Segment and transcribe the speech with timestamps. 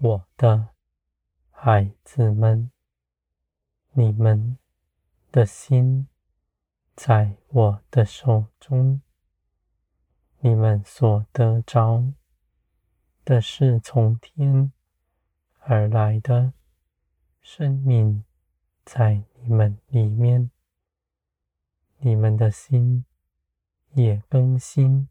[0.00, 0.68] 我的
[1.50, 2.70] 孩子们，
[3.90, 4.56] 你们
[5.32, 6.06] 的心
[6.94, 9.02] 在我的手中，
[10.38, 12.12] 你们所得着
[13.24, 14.72] 的是从天
[15.62, 16.52] 而来的
[17.40, 18.22] 生命，
[18.84, 20.52] 在你们里面，
[21.96, 23.04] 你们的心
[23.94, 25.08] 也更新，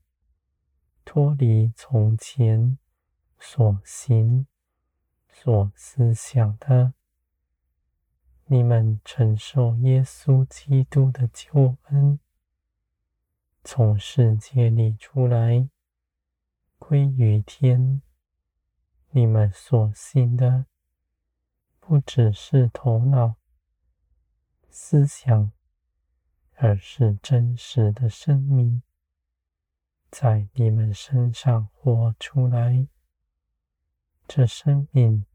[1.03, 2.77] 脱离从前
[3.37, 4.47] 所行、
[5.39, 6.95] 所思想的。
[8.47, 12.19] 你们承受耶稣基督的救恩，
[13.63, 15.69] 从世界里出来，
[16.79, 18.01] 归于天。
[19.11, 20.65] 你们所信的，
[21.79, 23.35] 不只是头脑
[24.71, 25.51] 思想，
[26.55, 28.81] 而是真实的生命，
[30.09, 32.87] 在你们身上活出来。
[34.27, 35.25] 这生命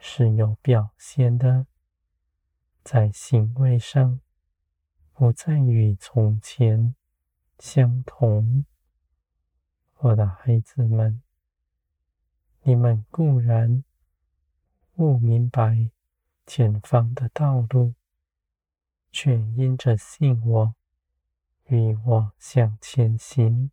[0.00, 1.66] 是有表现的。
[2.82, 4.20] 在行为上，
[5.12, 6.96] 不再与从前
[7.60, 8.64] 相同。
[9.98, 11.22] 我的孩子们，
[12.62, 13.84] 你们固然
[14.94, 15.90] 不明白
[16.44, 17.94] 前方的道路，
[19.12, 20.74] 却因着信我，
[21.66, 23.70] 与我向前行。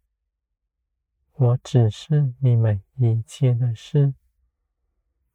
[1.33, 4.13] 我只是你们一切的事，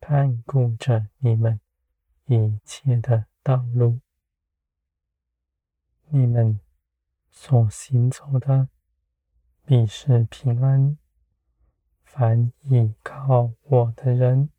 [0.01, 1.61] 看顾着你们
[2.25, 4.01] 一切的道路，
[6.09, 6.59] 你们
[7.31, 8.69] 所行走的
[9.65, 10.97] 必是平安。
[12.03, 14.51] 凡倚靠我的人，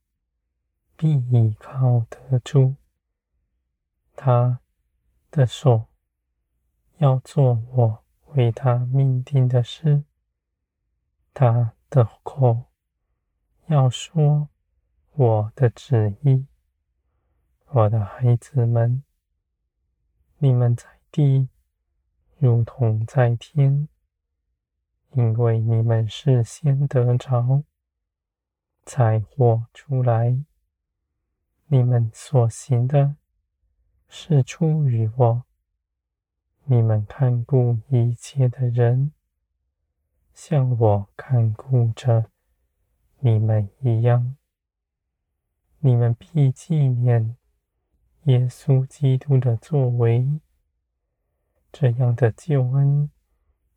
[0.95, 2.75] 必倚靠得住。
[4.15, 4.61] 他
[5.29, 5.87] 的手
[6.99, 10.03] 要做我为他命定的事，
[11.33, 12.65] 他的口
[13.65, 14.47] 要说
[15.21, 16.47] 我的旨意。
[17.67, 19.03] 我的孩子们，
[20.39, 21.47] 你们在地
[22.39, 23.87] 如同在天，
[25.11, 27.61] 因为你们是先得着，
[28.83, 30.43] 才活出来。
[31.67, 33.15] 你们所行的，
[34.07, 35.43] 是出于我。
[36.63, 39.11] 你们看顾一切的人，
[40.33, 42.31] 像我看顾着
[43.19, 44.35] 你们一样。
[45.83, 47.35] 你们必纪念。
[48.25, 50.39] 耶稣基督的作为，
[51.71, 53.09] 这样的救恩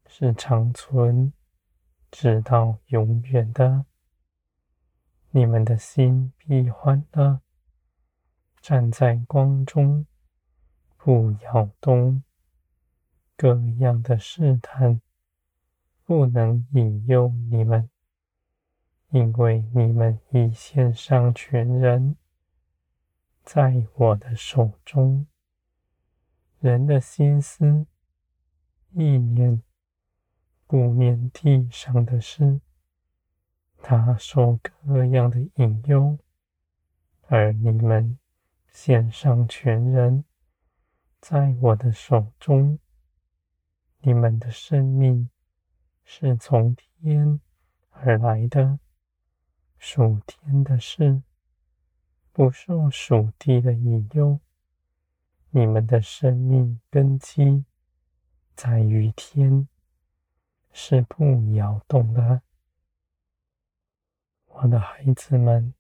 [0.07, 1.33] 是长存，
[2.11, 3.87] 直到永远的。
[5.31, 7.41] 你们的心必欢乐，
[8.61, 10.07] 站在光中，
[10.99, 12.23] 不摇动。
[13.35, 15.01] 各样的试探
[16.05, 17.89] 不能引诱你们，
[19.15, 22.17] 因为你们已献上全人。
[23.45, 25.29] 在我的手中，
[26.59, 27.87] 人的心思、
[28.91, 29.63] 意念，
[30.67, 32.61] 不念地上的事，
[33.79, 36.19] 他受各样的引诱，
[37.29, 38.19] 而你们
[38.67, 40.25] 献上全人，
[41.21, 42.81] 在我的手中，
[44.01, 45.31] 你们的生命
[46.03, 47.39] 是从天
[47.91, 48.81] 而来的，
[49.87, 51.23] 属天的事。
[52.33, 54.41] 不受属地的引诱，
[55.51, 57.67] 你们的生命根基
[58.57, 59.69] 在于天，
[60.73, 62.41] 是不摇动的。
[64.47, 65.75] 我的孩子们，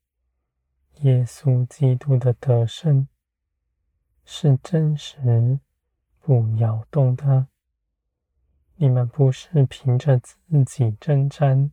[1.00, 3.08] 耶稣基督的得胜
[4.26, 5.58] 是真实、
[6.20, 7.48] 不摇动的。
[8.76, 10.36] 你们不是凭着自
[10.66, 11.72] 己征战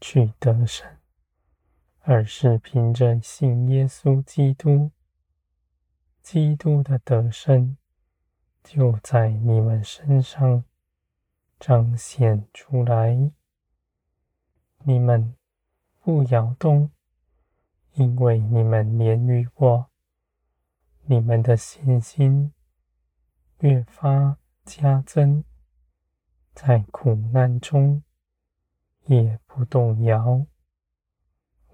[0.00, 0.99] 去得胜。
[2.02, 4.90] 而是凭着信耶稣基督，
[6.22, 7.76] 基督的得胜
[8.64, 10.64] 就在你们身上
[11.58, 13.30] 彰显出来。
[14.84, 15.36] 你们
[16.00, 16.90] 不摇动，
[17.92, 19.90] 因为你们连于我，
[21.02, 22.54] 你们的信心
[23.58, 25.44] 越发加增，
[26.54, 28.02] 在苦难中
[29.04, 30.46] 也不动摇。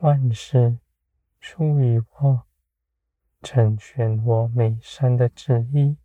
[0.01, 0.79] 万事
[1.41, 2.47] 出于我，
[3.43, 5.97] 成全我美善的旨意。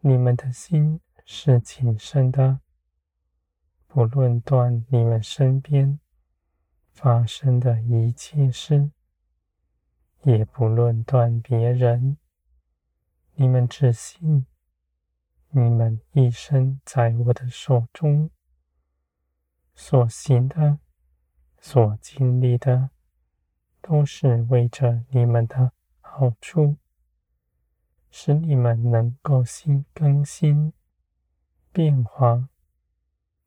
[0.00, 2.60] 你们的心是谨慎的，
[3.88, 5.98] 不论断你们身边
[6.92, 8.92] 发生的一切事，
[10.22, 12.18] 也不论断别人。
[13.34, 14.46] 你们只信，
[15.48, 18.30] 你们一生在我的手中
[19.74, 20.78] 所行的。
[21.60, 22.90] 所经历的，
[23.82, 26.76] 都是为着你们的好处，
[28.10, 30.72] 使你们能够新更新、
[31.70, 32.48] 变化，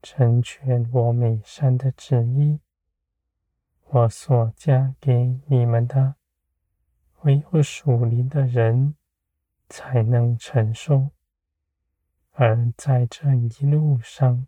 [0.01, 2.60] 成全我美善的旨意。
[3.88, 6.15] 我所加给你们的，
[7.21, 8.95] 唯有属灵的人
[9.69, 11.10] 才能承受。
[12.31, 14.48] 而在这一路上，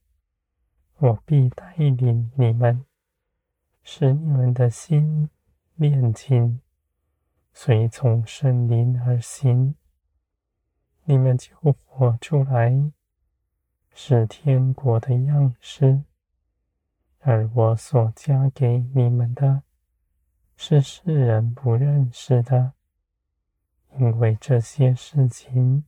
[0.97, 2.85] 我必带领你们，
[3.87, 5.29] 使你们的心
[5.75, 6.59] 炼净，
[7.53, 9.75] 随从圣灵而行，
[11.03, 11.55] 你们就
[11.85, 12.91] 活出来，
[13.91, 16.01] 是天国的样式。
[17.19, 19.61] 而我所加给你们的，
[20.57, 22.73] 是世人不认识的，
[23.99, 25.85] 因为这些事情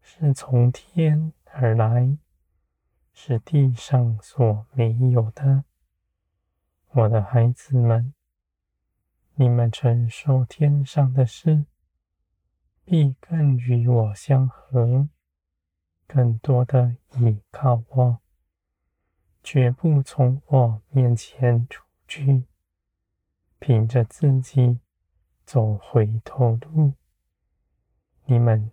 [0.00, 2.18] 是从天而来。
[3.12, 5.64] 是地上所没有的，
[6.94, 8.12] 我的孩子们，
[9.36, 11.64] 你们承受天上的事，
[12.84, 15.08] 必更与我相合，
[16.06, 18.18] 更多的倚靠我，
[19.42, 22.44] 绝不从我面前出去，
[23.58, 24.78] 凭着自己
[25.46, 26.92] 走回头路。
[28.26, 28.70] 你们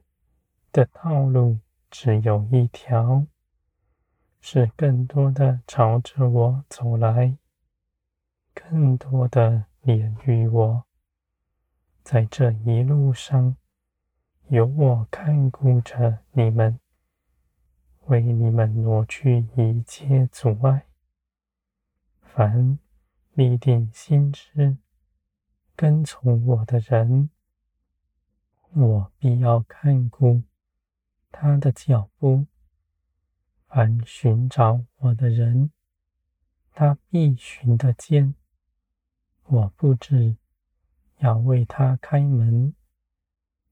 [0.73, 3.25] 的道路只有一条。
[4.41, 7.37] 是更多的朝着我走来，
[8.53, 10.85] 更多的连于我，
[12.03, 13.55] 在这一路上，
[14.47, 16.79] 有我看顾着你们，
[18.05, 20.85] 为你们挪去一切阻碍。
[22.21, 22.77] 凡
[23.33, 24.77] 立定心志
[25.75, 27.29] 跟从我的人，
[28.73, 30.43] 我必要看顾
[31.31, 32.45] 他的脚步。
[33.67, 35.71] 凡寻找我的人，
[36.73, 38.35] 他必寻得见。
[39.51, 40.35] 我不止
[41.17, 42.75] 要为他开门，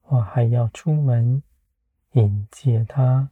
[0.07, 1.43] 我还要出门
[2.13, 3.29] 迎接他。